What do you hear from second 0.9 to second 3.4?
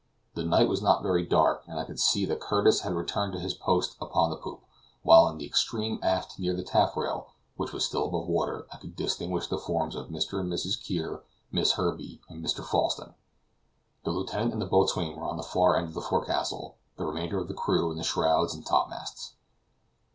very dark, and I could see that Curtis had returned to